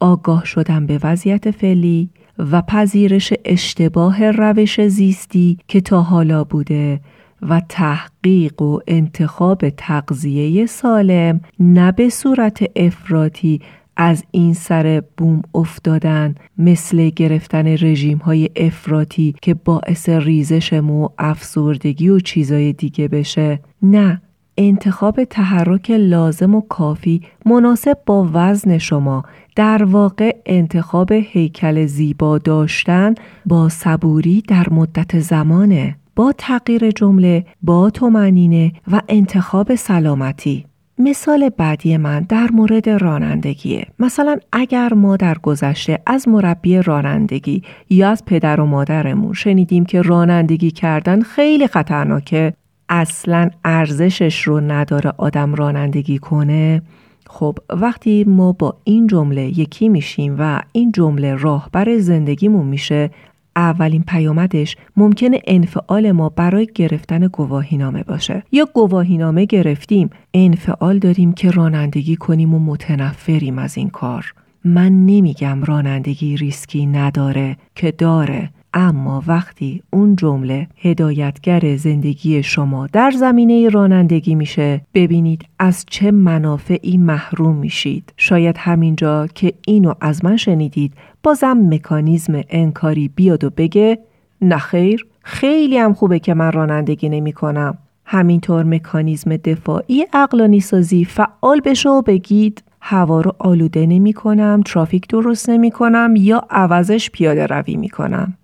آگاه 0.00 0.44
شدم 0.44 0.86
به 0.86 1.00
وضعیت 1.02 1.50
فعلی 1.50 2.10
و 2.38 2.62
پذیرش 2.62 3.32
اشتباه 3.44 4.30
روش 4.30 4.80
زیستی 4.80 5.58
که 5.68 5.80
تا 5.80 6.02
حالا 6.02 6.44
بوده 6.44 7.00
و 7.42 7.62
تحقیق 7.68 8.62
و 8.62 8.78
انتخاب 8.86 9.70
تغذیه 9.70 10.66
سالم 10.66 11.40
نه 11.60 11.92
به 11.92 12.08
صورت 12.08 12.64
افراطی 12.76 13.60
از 13.96 14.24
این 14.30 14.54
سر 14.54 15.02
بوم 15.16 15.42
افتادن 15.54 16.34
مثل 16.58 17.08
گرفتن 17.08 17.66
رژیم 17.66 18.18
های 18.18 18.50
افراطی 18.56 19.34
که 19.42 19.54
باعث 19.54 20.08
ریزش 20.08 20.72
مو 20.72 21.08
افسردگی 21.18 22.08
و 22.08 22.20
چیزای 22.20 22.72
دیگه 22.72 23.08
بشه. 23.08 23.60
نه 23.82 24.22
انتخاب 24.58 25.24
تحرک 25.24 25.90
لازم 25.90 26.54
و 26.54 26.60
کافی 26.60 27.22
مناسب 27.46 27.98
با 28.06 28.30
وزن 28.32 28.78
شما 28.78 29.24
در 29.56 29.84
واقع 29.84 30.36
انتخاب 30.46 31.12
هیکل 31.12 31.86
زیبا 31.86 32.38
داشتن 32.38 33.14
با 33.46 33.68
صبوری 33.68 34.42
در 34.48 34.68
مدت 34.70 35.20
زمانه. 35.20 35.96
با 36.16 36.32
تغییر 36.38 36.90
جمله 36.90 37.46
با 37.62 37.90
تومنینه 37.90 38.72
و 38.92 39.00
انتخاب 39.08 39.74
سلامتی. 39.74 40.66
مثال 40.98 41.48
بعدی 41.48 41.96
من 41.96 42.20
در 42.28 42.48
مورد 42.52 42.88
رانندگیه. 42.88 43.86
مثلا 43.98 44.36
اگر 44.52 44.94
ما 44.94 45.16
در 45.16 45.38
گذشته 45.38 45.98
از 46.06 46.28
مربی 46.28 46.82
رانندگی 46.82 47.62
یا 47.90 48.10
از 48.10 48.24
پدر 48.24 48.60
و 48.60 48.66
مادرمون 48.66 49.32
شنیدیم 49.32 49.84
که 49.84 50.02
رانندگی 50.02 50.70
کردن 50.70 51.20
خیلی 51.20 51.66
خطرناکه 51.66 52.54
اصلا 52.88 53.50
ارزشش 53.64 54.42
رو 54.42 54.60
نداره 54.60 55.12
آدم 55.18 55.54
رانندگی 55.54 56.18
کنه 56.18 56.82
خب 57.26 57.58
وقتی 57.70 58.24
ما 58.24 58.52
با 58.52 58.76
این 58.84 59.06
جمله 59.06 59.58
یکی 59.58 59.88
میشیم 59.88 60.36
و 60.38 60.62
این 60.72 60.92
جمله 60.92 61.34
راهبر 61.34 61.98
زندگیمون 61.98 62.66
میشه 62.66 63.10
اولین 63.56 64.02
پیامدش 64.02 64.76
ممکنه 64.96 65.40
انفعال 65.46 66.12
ما 66.12 66.28
برای 66.28 66.68
گرفتن 66.74 67.26
گواهینامه 67.26 68.02
باشه. 68.02 68.42
یا 68.52 68.68
گواهینامه 68.74 69.44
گرفتیم 69.44 70.10
انفعال 70.34 70.98
داریم 70.98 71.32
که 71.32 71.50
رانندگی 71.50 72.16
کنیم 72.16 72.54
و 72.54 72.58
متنفریم 72.58 73.58
از 73.58 73.76
این 73.76 73.90
کار. 73.90 74.34
من 74.64 75.06
نمیگم 75.06 75.64
رانندگی 75.64 76.36
ریسکی 76.36 76.86
نداره 76.86 77.56
که 77.74 77.90
داره. 77.90 78.50
اما 78.74 79.22
وقتی 79.26 79.82
اون 79.90 80.16
جمله 80.16 80.68
هدایتگر 80.76 81.76
زندگی 81.76 82.42
شما 82.42 82.86
در 82.86 83.10
زمینه 83.10 83.68
رانندگی 83.68 84.34
میشه 84.34 84.80
ببینید 84.94 85.44
از 85.58 85.84
چه 85.90 86.10
منافعی 86.10 86.96
محروم 86.96 87.56
میشید 87.56 88.12
شاید 88.16 88.56
همینجا 88.58 89.26
که 89.26 89.52
اینو 89.66 89.94
از 90.00 90.24
من 90.24 90.36
شنیدید 90.36 90.94
بازم 91.22 91.58
مکانیزم 91.70 92.40
انکاری 92.48 93.08
بیاد 93.08 93.44
و 93.44 93.50
بگه 93.50 93.98
نخیر 94.42 95.06
خیلی 95.22 95.78
هم 95.78 95.94
خوبه 95.94 96.18
که 96.18 96.34
من 96.34 96.52
رانندگی 96.52 97.08
نمی 97.08 97.32
کنم 97.32 97.78
همینطور 98.04 98.64
مکانیزم 98.64 99.36
دفاعی 99.36 100.06
اقلانی 100.12 100.60
سازی 100.60 101.04
فعال 101.04 101.60
بشه 101.60 101.88
و 101.88 102.02
بگید 102.02 102.62
هوا 102.80 103.20
رو 103.20 103.32
آلوده 103.38 103.86
نمی 103.86 104.12
کنم، 104.12 104.62
ترافیک 104.64 105.08
درست 105.08 105.50
نمی 105.50 105.70
کنم 105.70 106.14
یا 106.16 106.44
عوضش 106.50 107.10
پیاده 107.10 107.46
روی 107.46 107.76
می 107.76 107.88
کنم. 107.88 108.34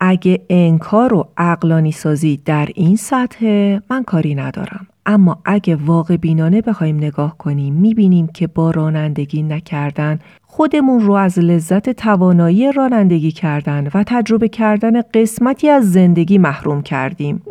اگه 0.00 0.40
انکار 0.50 1.14
و 1.14 1.28
اقلانی 1.36 1.92
سازی 1.92 2.40
در 2.44 2.68
این 2.74 2.96
سطح 2.96 3.46
من 3.90 4.02
کاری 4.04 4.34
ندارم 4.34 4.86
اما 5.06 5.38
اگه 5.44 5.76
واقع 5.76 6.16
بینانه 6.16 6.60
بخوایم 6.62 6.96
نگاه 6.96 7.38
کنیم 7.38 7.74
می‌بینیم 7.74 8.26
که 8.26 8.46
با 8.46 8.70
رانندگی 8.70 9.42
نکردن 9.42 10.18
خودمون 10.42 11.00
رو 11.00 11.12
از 11.12 11.38
لذت 11.38 11.90
توانایی 11.90 12.72
رانندگی 12.72 13.30
کردن 13.30 13.88
و 13.94 14.04
تجربه 14.06 14.48
کردن 14.48 15.02
قسمتی 15.14 15.68
از 15.68 15.92
زندگی 15.92 16.38
محروم 16.38 16.82
کردیم. 16.82 17.42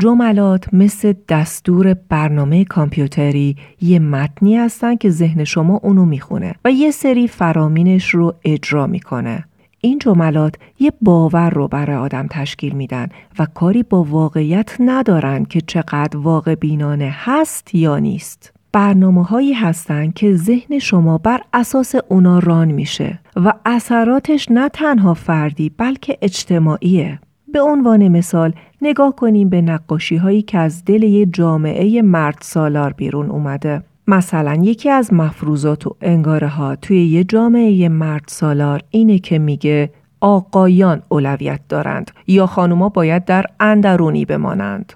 جملات 0.00 0.74
مثل 0.74 1.14
دستور 1.28 1.94
برنامه 1.94 2.64
کامپیوتری 2.64 3.56
یه 3.80 3.98
متنی 3.98 4.56
هستن 4.56 4.96
که 4.96 5.10
ذهن 5.10 5.44
شما 5.44 5.80
اونو 5.82 6.04
می‌خونه 6.04 6.54
و 6.64 6.70
یه 6.70 6.90
سری 6.90 7.28
فرامینش 7.28 8.14
رو 8.14 8.34
اجرا 8.44 8.86
می‌کنه. 8.86 9.44
این 9.80 9.98
جملات 9.98 10.54
یه 10.78 10.92
باور 11.00 11.50
رو 11.50 11.68
برای 11.68 11.96
آدم 11.96 12.26
تشکیل 12.30 12.72
میدن 12.72 13.08
و 13.38 13.46
کاری 13.54 13.82
با 13.82 14.04
واقعیت 14.04 14.76
ندارن 14.80 15.44
که 15.44 15.60
چقدر 15.60 16.16
واقع 16.16 16.54
بینانه 16.54 17.14
هست 17.16 17.74
یا 17.74 17.98
نیست. 17.98 18.52
برنامه 18.72 19.24
هایی 19.24 19.52
هستن 19.52 20.10
که 20.10 20.34
ذهن 20.34 20.78
شما 20.78 21.18
بر 21.18 21.40
اساس 21.52 21.94
اونا 22.08 22.38
ران 22.38 22.70
میشه 22.70 23.18
و 23.36 23.52
اثراتش 23.66 24.50
نه 24.50 24.68
تنها 24.68 25.14
فردی 25.14 25.68
بلکه 25.68 26.18
اجتماعیه. 26.22 27.20
به 27.52 27.60
عنوان 27.60 28.08
مثال 28.08 28.52
نگاه 28.82 29.16
کنیم 29.16 29.48
به 29.48 29.62
نقاشی 29.62 30.16
هایی 30.16 30.42
که 30.42 30.58
از 30.58 30.84
دل 30.84 31.02
یه 31.02 31.26
جامعه 31.26 32.02
مرد 32.02 32.38
سالار 32.40 32.92
بیرون 32.92 33.30
اومده. 33.30 33.82
مثلا 34.06 34.54
یکی 34.62 34.90
از 34.90 35.12
مفروضات 35.12 35.86
و 35.86 35.96
انگاره 36.00 36.48
ها 36.48 36.76
توی 36.76 37.06
یه 37.06 37.24
جامعه 37.24 37.88
مرد 37.88 38.24
سالار 38.26 38.82
اینه 38.90 39.18
که 39.18 39.38
میگه 39.38 39.90
آقایان 40.20 41.02
اولویت 41.08 41.60
دارند 41.68 42.10
یا 42.26 42.46
خانوما 42.46 42.88
باید 42.88 43.24
در 43.24 43.44
اندرونی 43.60 44.24
بمانند. 44.24 44.92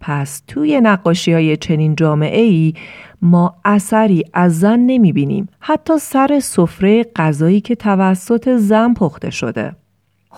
پس 0.00 0.42
توی 0.46 0.80
نقاشی 0.80 1.32
های 1.32 1.56
چنین 1.56 1.94
جامعه 1.94 2.42
ای 2.42 2.74
ما 3.22 3.54
اثری 3.64 4.24
از 4.32 4.60
زن 4.60 4.78
نمی 4.78 5.12
بینیم 5.12 5.48
حتی 5.60 5.98
سر 5.98 6.40
سفره 6.42 7.04
غذایی 7.16 7.60
که 7.60 7.74
توسط 7.74 8.56
زن 8.56 8.94
پخته 8.94 9.30
شده. 9.30 9.72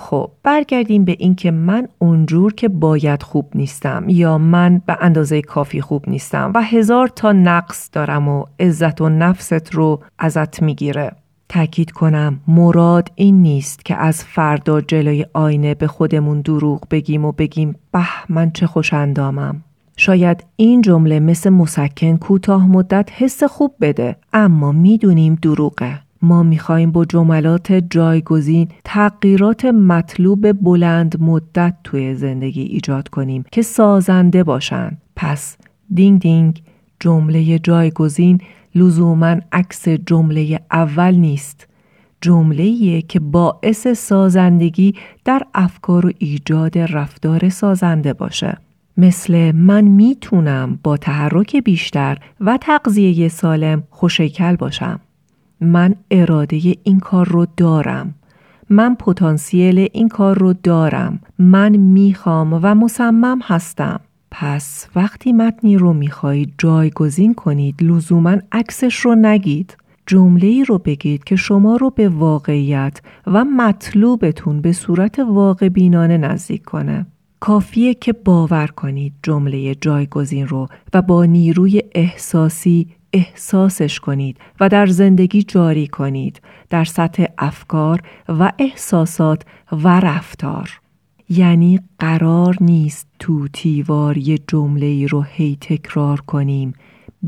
خب 0.01 0.31
برگردیم 0.43 1.05
به 1.05 1.17
اینکه 1.19 1.51
من 1.51 1.89
اونجور 1.99 2.55
که 2.55 2.69
باید 2.69 3.23
خوب 3.23 3.51
نیستم 3.55 4.05
یا 4.09 4.39
من 4.39 4.83
به 4.87 4.97
اندازه 5.01 5.43
کافی 5.43 5.81
خوب 5.81 6.09
نیستم 6.09 6.53
و 6.55 6.63
هزار 6.63 7.09
تا 7.09 7.33
نقص 7.33 7.91
دارم 7.93 8.29
و 8.29 8.45
عزت 8.61 9.01
و 9.01 9.09
نفست 9.09 9.75
رو 9.75 10.01
ازت 10.19 10.63
می‌گیره. 10.63 11.13
تأکید 11.49 11.91
کنم 11.91 12.41
مراد 12.49 13.11
این 13.15 13.43
نیست 13.43 13.85
که 13.85 13.97
از 13.97 14.25
فردا 14.25 14.81
جلوی 14.81 15.27
آینه 15.33 15.75
به 15.75 15.87
خودمون 15.87 16.41
دروغ 16.41 16.83
بگیم 16.91 17.25
و 17.25 17.33
بگیم 17.33 17.77
به 17.93 18.07
من 18.29 18.51
چه 18.51 18.67
خوش 18.67 18.95
اندامم 18.95 19.65
شاید 19.97 20.45
این 20.57 20.83
جمله 20.83 21.21
مثل 21.21 21.51
مسکن 21.51 22.17
کوتاه 22.17 22.67
مدت 22.67 23.09
حس 23.13 23.43
خوب 23.43 23.75
بده 23.81 24.17
اما 24.33 24.73
می‌دونیم 24.73 25.35
دروغه. 25.43 26.08
ما 26.23 26.43
می‌خواهیم 26.43 26.91
با 26.91 27.05
جملات 27.05 27.73
جایگزین 27.73 28.69
تغییرات 28.85 29.65
مطلوب 29.65 30.53
بلند 30.53 31.23
مدت 31.23 31.75
توی 31.85 32.15
زندگی 32.15 32.63
ایجاد 32.63 33.09
کنیم 33.09 33.45
که 33.53 33.63
سازنده 33.63 34.45
باشند. 34.45 35.03
پس 35.17 35.57
دینگ 35.95 36.21
دینگ 36.21 36.63
جمله 37.01 37.59
جایگزین 37.59 38.41
لزوما 38.75 39.37
عکس 39.53 39.89
جمله 39.89 40.61
اول 40.73 41.15
نیست. 41.15 41.69
جمله 42.21 43.01
که 43.03 43.21
باعث 43.21 43.87
سازندگی 43.89 44.95
در 45.25 45.43
افکار 45.55 46.07
و 46.07 46.11
ایجاد 46.19 46.79
رفتار 46.79 47.49
سازنده 47.49 48.13
باشه 48.13 48.59
مثل 48.97 49.53
من 49.53 49.85
می‌تونم 49.85 50.79
با 50.83 50.97
تحرک 50.97 51.57
بیشتر 51.57 52.19
و 52.41 52.59
تغذیه 52.61 53.29
سالم 53.29 53.83
خوشیکل 53.91 54.57
باشم 54.57 55.01
من 55.61 55.95
اراده 56.11 56.75
این 56.83 57.01
کار 57.01 57.29
رو 57.29 57.47
دارم. 57.57 58.15
من 58.71 58.95
پتانسیل 58.95 59.89
این 59.93 60.09
کار 60.09 60.39
رو 60.39 60.53
دارم. 60.63 61.21
من 61.39 61.77
می‌خوام 61.77 62.53
و 62.63 62.75
مصمم 62.75 63.39
هستم. 63.43 64.01
پس 64.31 64.89
وقتی 64.97 65.33
متنی 65.33 65.77
رو 65.77 65.93
می‌خواهید 65.93 66.55
جایگزین 66.59 67.35
کنید 67.35 67.83
لزوما 67.83 68.37
عکسش 68.53 68.95
رو 68.97 69.15
نگید. 69.15 69.77
جمله 70.07 70.47
ای 70.47 70.65
رو 70.65 70.79
بگید 70.79 71.25
که 71.25 71.37
شما 71.37 71.77
رو 71.77 71.91
به 71.91 72.09
واقعیت 72.09 73.01
و 73.27 73.45
مطلوبتون 73.45 74.61
به 74.61 74.73
صورت 74.73 75.19
واقع 75.19 75.69
بینانه 75.69 76.19
نزدیک 76.19 76.65
کنه. 76.65 77.07
کافیه 77.41 77.95
که 77.95 78.13
باور 78.13 78.67
کنید 78.67 79.13
جمله 79.23 79.75
جایگزین 79.75 80.49
رو 80.49 80.69
و 80.95 81.03
با 81.03 81.25
نیروی 81.25 81.83
احساسی 81.95 82.87
احساسش 83.13 84.01
کنید 84.01 84.37
و 84.61 84.69
در 84.69 84.87
زندگی 84.87 85.43
جاری 85.43 85.87
کنید 85.87 86.41
در 86.71 86.85
سطح 86.85 87.25
افکار 87.39 88.03
و 88.29 88.53
احساسات 88.59 89.43
و 89.73 90.01
رفتار. 90.01 90.81
یعنی 91.31 91.81
قرار 91.99 92.57
نیست 92.61 93.07
طوطی‌وار 93.19 94.19
یه 94.19 94.39
جمله 94.47 94.87
ای 94.87 95.07
رو 95.07 95.23
هی 95.23 95.59
تکرار 95.61 96.21
کنیم 96.21 96.73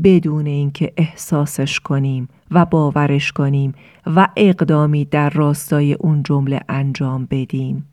بدون 0.03 0.45
اینکه 0.45 0.93
احساسش 0.97 1.79
کنیم 1.79 2.29
و 2.51 2.65
باورش 2.65 3.31
کنیم 3.31 3.73
و 4.15 4.27
اقدامی 4.37 5.05
در 5.05 5.29
راستای 5.29 5.93
اون 5.93 6.23
جمله 6.23 6.59
انجام 6.69 7.27
بدیم. 7.31 7.90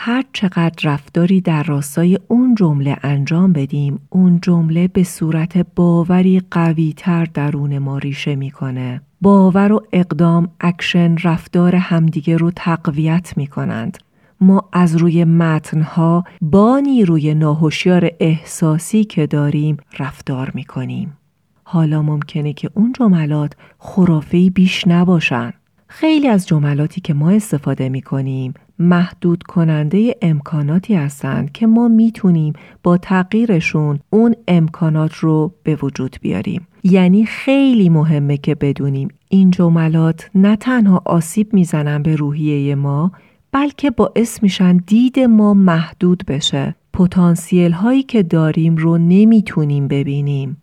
هر 0.00 0.24
چقدر 0.32 0.92
رفتاری 0.92 1.40
در 1.40 1.62
راستای 1.62 2.18
اون 2.28 2.54
جمله 2.54 2.96
انجام 3.02 3.52
بدیم 3.52 4.00
اون 4.10 4.40
جمله 4.42 4.88
به 4.88 5.02
صورت 5.02 5.66
باوری 5.76 6.42
قوی 6.50 6.94
تر 6.96 7.24
درون 7.24 7.78
ما 7.78 7.98
ریشه 7.98 8.36
می‌کنه. 8.36 9.00
باور 9.20 9.72
و 9.72 9.82
اقدام 9.92 10.48
اکشن 10.60 11.16
رفتار 11.16 11.74
همدیگه 11.74 12.36
رو 12.36 12.50
تقویت 12.56 13.32
می 13.36 13.46
کنند. 13.46 13.98
ما 14.40 14.68
از 14.72 14.96
روی 14.96 15.24
متنها 15.24 16.24
با 16.40 16.78
نیروی 16.78 17.34
ناهوشیار 17.34 18.10
احساسی 18.20 19.04
که 19.04 19.26
داریم 19.26 19.76
رفتار 19.98 20.50
می 20.54 20.64
کنیم. 20.64 21.16
حالا 21.62 22.02
ممکنه 22.02 22.52
که 22.52 22.70
اون 22.74 22.92
جملات 22.98 23.52
خرافهی 23.78 24.50
بیش 24.50 24.86
نباشن. 24.86 25.52
خیلی 25.88 26.28
از 26.28 26.46
جملاتی 26.46 27.00
که 27.00 27.14
ما 27.14 27.30
استفاده 27.30 27.88
می 27.88 28.02
کنیم 28.02 28.54
محدود 28.78 29.42
کننده 29.42 30.16
امکاناتی 30.22 30.94
هستند 30.94 31.52
که 31.52 31.66
ما 31.66 31.88
می‌تونیم 31.88 32.52
با 32.82 32.96
تغییرشون 32.96 34.00
اون 34.10 34.34
امکانات 34.48 35.14
رو 35.14 35.54
به 35.62 35.78
وجود 35.82 36.16
بیاریم. 36.20 36.66
یعنی 36.82 37.24
خیلی 37.24 37.88
مهمه 37.88 38.36
که 38.36 38.54
بدونیم 38.54 39.08
این 39.28 39.50
جملات 39.50 40.30
نه 40.34 40.56
تنها 40.56 41.02
آسیب 41.04 41.54
می‌زنن 41.54 42.02
به 42.02 42.16
روحیه 42.16 42.74
ما 42.74 43.12
بلکه 43.52 43.90
باعث 43.90 44.42
میشن 44.42 44.76
دید 44.76 45.18
ما 45.18 45.54
محدود 45.54 46.22
بشه. 46.28 46.74
پتانسیل 46.92 47.72
هایی 47.72 48.02
که 48.02 48.22
داریم 48.22 48.76
رو 48.76 48.98
نمی‌تونیم 48.98 49.88
ببینیم. 49.88 50.62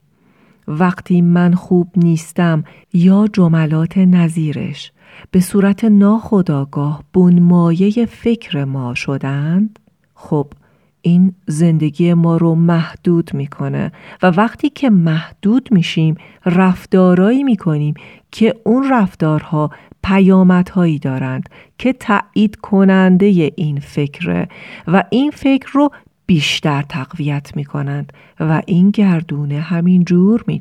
وقتی 0.68 1.22
من 1.22 1.54
خوب 1.54 1.92
نیستم 1.96 2.64
یا 2.94 3.28
جملات 3.34 3.98
نظیرش 3.98 4.92
به 5.32 5.40
صورت 5.40 5.84
ناخداگاه 5.84 7.04
بنمایه 7.14 8.06
فکر 8.06 8.64
ما 8.64 8.94
شدند 8.94 9.80
خب 10.14 10.48
این 11.02 11.34
زندگی 11.48 12.14
ما 12.14 12.38
رو 12.38 12.56
محدود 12.56 13.34
می‌کنه 13.34 13.92
و 14.24 14.28
وقتی 14.28 14.70
که 14.70 14.90
محدود 14.90 15.70
میشیم 15.72 16.16
رفتارایی 16.46 17.44
می‌کنیم 17.44 17.94
که 18.32 18.56
اون 18.64 18.90
رفتارها 18.92 19.70
پیامدهایی 20.04 21.00
دارند 21.00 21.50
که 21.78 21.94
تایید 21.94 22.56
کننده 22.56 23.52
این 23.56 23.80
فکره 23.80 24.48
و 24.88 25.04
این 25.10 25.32
فکر 25.32 25.70
رو 25.74 25.90
بیشتر 26.26 26.82
تقویت 26.82 27.56
می 27.56 27.66
کنند 27.66 28.14
و 28.40 28.62
این 28.66 28.90
گردونه 28.90 29.60
همین 29.60 30.04
جور 30.04 30.44
می 30.48 30.60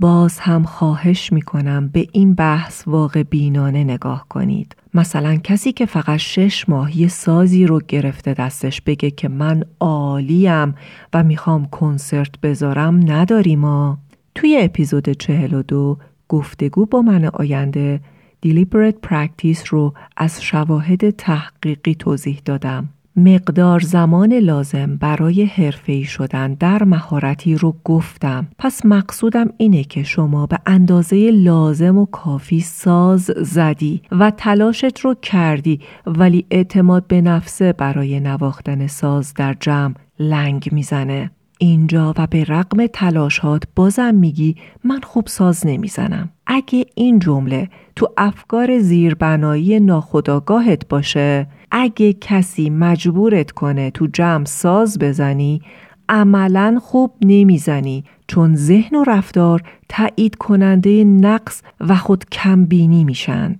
باز 0.00 0.38
هم 0.38 0.62
خواهش 0.62 1.32
می 1.32 1.42
کنم 1.42 1.88
به 1.88 2.06
این 2.12 2.34
بحث 2.34 2.88
واقع 2.88 3.22
بینانه 3.22 3.84
نگاه 3.84 4.26
کنید. 4.28 4.76
مثلا 4.94 5.36
کسی 5.36 5.72
که 5.72 5.86
فقط 5.86 6.16
شش 6.16 6.68
ماهی 6.68 7.08
سازی 7.08 7.66
رو 7.66 7.80
گرفته 7.88 8.34
دستش 8.34 8.80
بگه 8.80 9.10
که 9.10 9.28
من 9.28 9.62
عالیم 9.80 10.74
و 11.12 11.22
می‌خوام 11.22 11.66
کنسرت 11.66 12.40
بذارم 12.40 13.12
نداریم 13.12 13.58
ما. 13.58 13.98
توی 14.34 14.58
اپیزود 14.60 15.08
42 15.10 15.98
گفتگو 16.28 16.86
با 16.86 17.02
من 17.02 17.24
آینده 17.24 18.00
Deliberate 18.46 19.08
Practice 19.08 19.66
رو 19.66 19.94
از 20.16 20.42
شواهد 20.42 21.10
تحقیقی 21.10 21.94
توضیح 21.94 22.40
دادم. 22.44 22.88
مقدار 23.18 23.80
زمان 23.80 24.32
لازم 24.32 24.96
برای 24.96 25.44
حرفه‌ای 25.44 26.04
شدن 26.04 26.54
در 26.54 26.84
مهارتی 26.84 27.54
رو 27.54 27.76
گفتم. 27.84 28.48
پس 28.58 28.86
مقصودم 28.86 29.50
اینه 29.56 29.84
که 29.84 30.02
شما 30.02 30.46
به 30.46 30.58
اندازه 30.66 31.30
لازم 31.30 31.98
و 31.98 32.06
کافی 32.06 32.60
ساز 32.60 33.30
زدی 33.36 34.02
و 34.10 34.30
تلاشت 34.30 35.00
رو 35.00 35.14
کردی 35.14 35.80
ولی 36.06 36.46
اعتماد 36.50 37.06
به 37.06 37.20
نفسه 37.20 37.72
برای 37.72 38.20
نواختن 38.20 38.86
ساز 38.86 39.34
در 39.34 39.56
جمع 39.60 39.94
لنگ 40.18 40.68
می‌زنه. 40.72 41.30
اینجا 41.60 42.14
و 42.18 42.26
به 42.26 42.44
رقم 42.44 42.86
تلاشات 42.86 43.62
بازم 43.76 44.14
میگی 44.14 44.56
من 44.84 45.00
خوب 45.00 45.26
ساز 45.26 45.66
نمی‌زنم. 45.66 46.28
اگه 46.46 46.86
این 46.94 47.18
جمله 47.18 47.68
تو 47.96 48.08
افکار 48.16 48.78
زیربنایی 48.78 49.80
ناخداگاهت 49.80 50.88
باشه 50.88 51.46
اگه 51.70 52.12
کسی 52.12 52.70
مجبورت 52.70 53.50
کنه 53.50 53.90
تو 53.90 54.06
جمع 54.06 54.44
ساز 54.44 54.98
بزنی 54.98 55.62
عملا 56.08 56.78
خوب 56.82 57.12
نمی‌زنی 57.22 58.04
چون 58.26 58.54
ذهن 58.54 58.96
و 58.96 59.04
رفتار 59.04 59.62
تایید 59.88 60.34
کننده 60.34 61.04
نقص 61.04 61.62
و 61.80 61.96
خود 61.96 62.24
کمبینی 62.32 63.04
میشن 63.04 63.56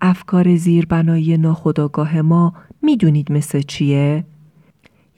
افکار 0.00 0.56
زیربنایی 0.56 1.36
ناخداگاه 1.36 2.20
ما 2.20 2.52
می‌دونید 2.82 3.32
مثل 3.32 3.60
چیه؟ 3.60 4.24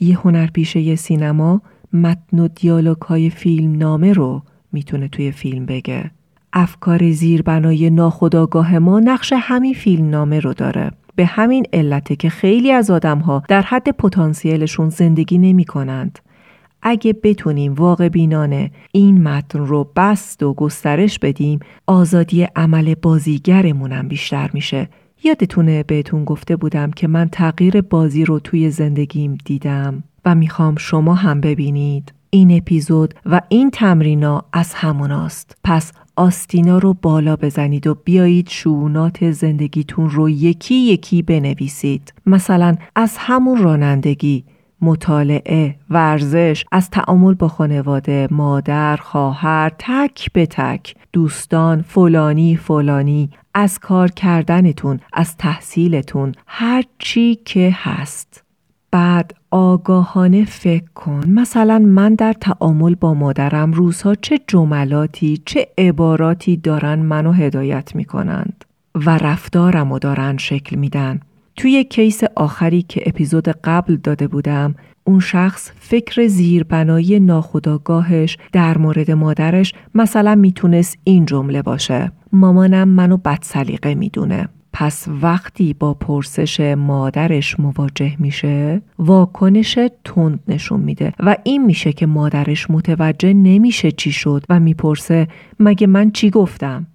یه 0.00 0.18
هنرپیشه 0.18 0.96
سینما 0.96 1.62
متن 1.92 2.38
و 2.38 2.48
دیالوگ 2.48 3.02
های 3.02 3.30
فیلم 3.30 3.78
نامه 3.78 4.12
رو 4.12 4.42
می‌تونه 4.72 5.08
توی 5.08 5.32
فیلم 5.32 5.66
بگه. 5.66 6.10
افکار 6.52 7.10
زیربنای 7.10 7.90
ناخداگاه 7.90 8.78
ما 8.78 9.00
نقش 9.00 9.32
همین 9.36 9.74
فیلم 9.74 10.10
نامه 10.10 10.40
رو 10.40 10.52
داره. 10.52 10.90
به 11.14 11.24
همین 11.26 11.66
علته 11.72 12.16
که 12.16 12.28
خیلی 12.28 12.72
از 12.72 12.90
آدم 12.90 13.18
ها 13.18 13.42
در 13.48 13.62
حد 13.62 13.90
پتانسیلشون 13.90 14.88
زندگی 14.88 15.38
نمی 15.38 15.64
کنند. 15.64 16.18
اگه 16.82 17.12
بتونیم 17.22 17.74
واقع 17.74 18.08
بینانه 18.08 18.70
این 18.92 19.22
متن 19.22 19.58
رو 19.58 19.90
بست 19.96 20.42
و 20.42 20.54
گسترش 20.54 21.18
بدیم 21.18 21.60
آزادی 21.86 22.42
عمل 22.56 22.94
بازیگرمونم 22.94 24.08
بیشتر 24.08 24.50
میشه. 24.52 24.88
یادتونه 25.24 25.82
بهتون 25.82 26.24
گفته 26.24 26.56
بودم 26.56 26.90
که 26.90 27.08
من 27.08 27.28
تغییر 27.28 27.80
بازی 27.80 28.24
رو 28.24 28.38
توی 28.38 28.70
زندگیم 28.70 29.38
دیدم 29.44 30.04
و 30.24 30.34
می‌خوام 30.34 30.76
شما 30.76 31.14
هم 31.14 31.40
ببینید. 31.40 32.12
این 32.30 32.56
اپیزود 32.56 33.14
و 33.26 33.40
این 33.48 33.70
تمرینا 33.70 34.44
از 34.52 34.74
هموناست. 34.74 35.56
پس 35.64 35.92
آستینا 36.16 36.78
رو 36.78 36.94
بالا 37.02 37.36
بزنید 37.36 37.86
و 37.86 37.94
بیایید 38.04 38.48
شعونات 38.48 39.30
زندگیتون 39.30 40.10
رو 40.10 40.28
یکی 40.28 40.74
یکی 40.74 41.22
بنویسید 41.22 42.14
مثلا 42.26 42.76
از 42.96 43.16
همون 43.18 43.62
رانندگی 43.62 44.44
مطالعه، 44.80 45.76
ورزش، 45.90 46.64
از 46.72 46.90
تعامل 46.90 47.34
با 47.34 47.48
خانواده، 47.48 48.28
مادر، 48.30 48.96
خواهر، 48.96 49.72
تک 49.78 50.32
به 50.32 50.46
تک، 50.46 50.94
دوستان، 51.12 51.82
فلانی، 51.82 52.56
فلانی، 52.56 53.30
از 53.54 53.78
کار 53.78 54.10
کردنتون، 54.10 55.00
از 55.12 55.36
تحصیلتون، 55.36 56.34
هر 56.46 56.84
چی 56.98 57.34
که 57.44 57.76
هست. 57.82 58.41
بعد 58.92 59.34
آگاهانه 59.50 60.44
فکر 60.44 60.84
کن. 60.94 61.24
مثلا 61.28 61.78
من 61.78 62.14
در 62.14 62.32
تعامل 62.32 62.94
با 62.94 63.14
مادرم 63.14 63.72
روزها 63.72 64.14
چه 64.14 64.40
جملاتی 64.46 65.42
چه 65.46 65.68
عباراتی 65.78 66.56
دارن 66.56 66.98
منو 66.98 67.32
هدایت 67.32 67.94
می‌کنند 67.94 68.64
و 68.94 69.18
رفتارم 69.18 69.92
و 69.92 69.98
دارن 69.98 70.36
شکل 70.36 70.76
میدن. 70.76 71.20
توی 71.56 71.84
کیس 71.84 72.20
آخری 72.36 72.82
که 72.82 73.02
اپیزود 73.06 73.48
قبل 73.48 73.96
داده 73.96 74.28
بودم 74.28 74.74
اون 75.04 75.20
شخص 75.20 75.70
فکر 75.80 76.26
زیربنایی 76.26 77.20
ناخداگاهش 77.20 78.38
در 78.52 78.78
مورد 78.78 79.10
مادرش 79.10 79.74
مثلا 79.94 80.34
می‌تونست 80.34 80.98
این 81.04 81.26
جمله 81.26 81.62
باشه. 81.62 82.12
مامانم 82.32 82.88
منو 82.88 83.16
بد 83.16 83.38
سلیقه 83.42 83.94
می‌دونه. 83.94 84.48
پس 84.72 85.08
وقتی 85.22 85.74
با 85.74 85.94
پرسش 85.94 86.60
مادرش 86.60 87.60
مواجه 87.60 88.16
میشه 88.18 88.82
واکنش 88.98 89.78
تند 90.04 90.40
نشون 90.48 90.80
میده 90.80 91.12
و 91.20 91.36
این 91.44 91.66
میشه 91.66 91.92
که 91.92 92.06
مادرش 92.06 92.70
متوجه 92.70 93.32
نمیشه 93.32 93.92
چی 93.92 94.12
شد 94.12 94.44
و 94.48 94.60
می‌پرسه 94.60 95.28
مگه 95.60 95.86
من 95.86 96.10
چی 96.10 96.30
گفتم؟ 96.30 96.86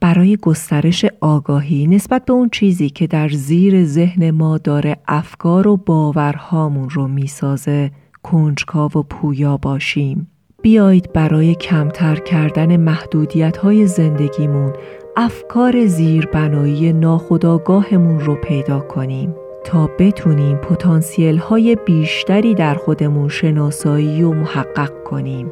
برای 0.00 0.36
گسترش 0.36 1.04
آگاهی 1.20 1.86
نسبت 1.86 2.24
به 2.24 2.32
اون 2.32 2.48
چیزی 2.48 2.90
که 2.90 3.06
در 3.06 3.28
زیر 3.28 3.84
ذهن 3.84 4.30
ما 4.30 4.58
داره 4.58 4.96
افکار 5.08 5.68
و 5.68 5.76
باورهامون 5.76 6.90
رو 6.90 7.08
می‌سازه 7.08 7.90
کنجکاو 8.22 8.90
و 8.94 9.02
پویا 9.02 9.56
باشیم. 9.56 10.26
بیایید 10.62 11.12
برای 11.12 11.54
کمتر 11.54 12.16
کردن 12.16 12.76
محدودیت 12.76 13.56
های 13.56 13.86
زندگیمون 13.86 14.72
افکار 15.16 15.86
زیربنایی 15.86 16.92
ناخودآگاهمون 16.92 18.20
رو 18.20 18.34
پیدا 18.34 18.80
کنیم 18.80 19.34
تا 19.64 19.90
بتونیم 19.98 20.56
پتانسیل 20.56 21.38
های 21.38 21.76
بیشتری 21.86 22.54
در 22.54 22.74
خودمون 22.74 23.28
شناسایی 23.28 24.22
و 24.22 24.32
محقق 24.32 25.02
کنیم. 25.04 25.50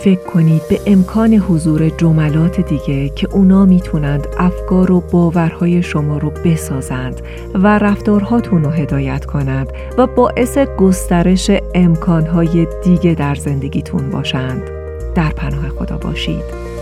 فکر 0.00 0.20
کنید 0.20 0.62
به 0.70 0.80
امکان 0.86 1.34
حضور 1.34 1.88
جملات 1.88 2.60
دیگه 2.60 3.08
که 3.08 3.28
اونا 3.32 3.64
می‌تونند 3.64 4.26
افکار 4.38 4.92
و 4.92 5.00
باورهای 5.00 5.82
شما 5.82 6.18
رو 6.18 6.30
بسازند 6.30 7.20
و 7.54 7.78
رفتارهاتون 7.78 8.64
رو 8.64 8.70
هدایت 8.70 9.24
کنند 9.24 9.72
و 9.98 10.06
باعث 10.06 10.58
گسترش 10.58 11.50
امکانهای 11.74 12.66
دیگه 12.84 13.14
در 13.14 13.34
زندگیتون 13.34 14.10
باشند. 14.10 14.62
در 15.14 15.30
پناه 15.30 15.68
خدا 15.68 15.98
باشید. 15.98 16.73